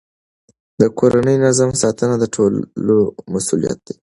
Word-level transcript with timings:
د 0.79 0.81
کورني 0.97 1.35
نظم 1.45 1.69
ساتنه 1.81 2.15
د 2.19 2.25
ټولو 2.35 2.95
مسئولیت 3.33 3.79
دی. 3.87 3.95